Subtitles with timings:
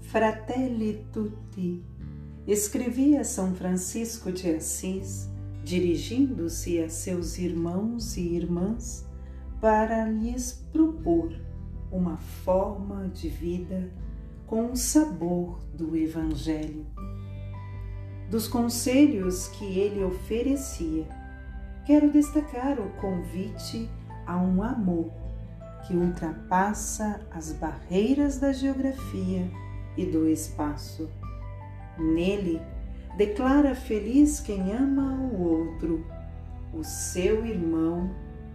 [0.00, 1.84] Fratelli tutti,
[2.46, 5.28] escrevia São Francisco de Assis,
[5.62, 9.06] dirigindo-se a seus irmãos e irmãs
[9.60, 11.38] para lhes propor
[11.92, 13.92] uma forma de vida
[14.46, 16.86] com o sabor do Evangelho.
[18.30, 21.06] Dos conselhos que ele oferecia,
[21.84, 23.90] quero destacar o convite
[24.28, 25.10] a um amor
[25.86, 29.50] que ultrapassa as barreiras da geografia
[29.96, 31.08] e do espaço.
[31.98, 32.60] Nele,
[33.16, 36.04] declara feliz quem ama o outro,
[36.74, 38.10] o seu irmão,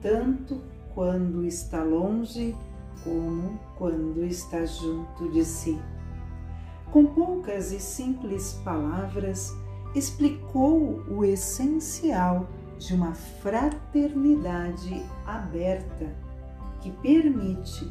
[0.00, 0.62] tanto
[0.94, 2.56] quando está longe
[3.02, 5.78] como quando está junto de si.
[6.92, 9.52] Com poucas e simples palavras,
[9.94, 12.48] explicou o essencial
[12.78, 16.14] de uma fraternidade aberta
[16.80, 17.90] que permite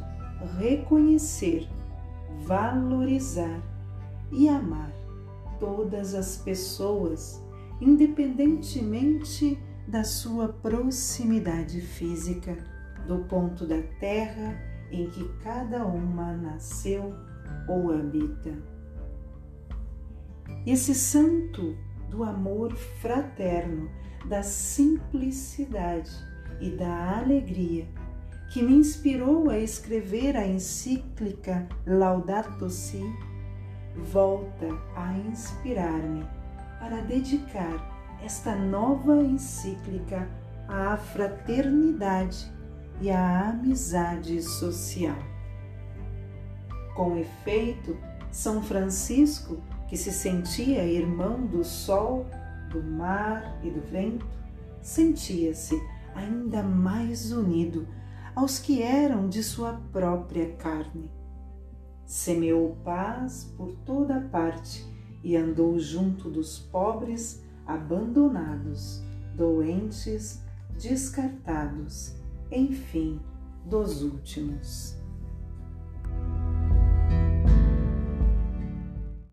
[0.58, 1.68] reconhecer
[2.44, 3.62] valorizar
[4.30, 4.92] e amar
[5.58, 7.42] todas as pessoas,
[7.80, 12.56] independentemente da sua proximidade física,
[13.06, 17.14] do ponto da terra em que cada uma nasceu
[17.68, 18.52] ou habita.
[20.66, 21.76] Esse santo
[22.10, 23.90] do amor fraterno,
[24.24, 26.10] da simplicidade
[26.60, 27.86] e da alegria
[28.50, 33.02] que me inspirou a escrever a encíclica Laudato Si,
[33.96, 36.24] volta a inspirar-me
[36.78, 40.28] para dedicar esta nova encíclica
[40.68, 42.50] à fraternidade
[43.00, 45.18] e à amizade social.
[46.94, 47.96] Com efeito,
[48.30, 52.26] São Francisco, que se sentia irmão do sol,
[52.70, 54.26] do mar e do vento,
[54.82, 55.80] sentia-se
[56.14, 57.86] ainda mais unido
[58.34, 61.10] aos que eram de sua própria carne.
[62.04, 64.84] Semeou paz por toda parte
[65.22, 69.02] e andou junto dos pobres, abandonados,
[69.34, 70.40] doentes,
[70.78, 72.14] descartados,
[72.50, 73.20] enfim,
[73.64, 74.96] dos últimos.